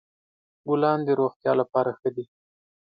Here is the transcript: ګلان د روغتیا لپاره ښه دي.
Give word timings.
ګلان 0.67 0.99
د 1.05 1.09
روغتیا 1.19 1.53
لپاره 1.61 1.91
ښه 1.99 2.09
دي. 2.15 2.25